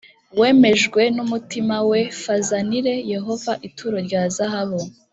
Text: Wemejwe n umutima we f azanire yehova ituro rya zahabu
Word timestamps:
Wemejwe 0.39 1.01
n 1.15 1.17
umutima 1.25 1.75
we 1.89 1.99
f 2.21 2.23
azanire 2.37 2.93
yehova 3.13 3.51
ituro 3.67 3.97
rya 4.07 4.23
zahabu 4.37 4.79